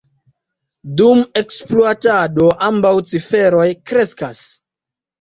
[1.01, 4.47] Dum ekspluatado ambaŭ ciferoj kreskas.